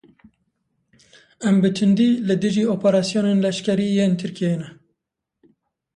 [1.49, 4.69] Em bi tundî li dijî operasyonên leşkerî yên Tirkiyeyê ne.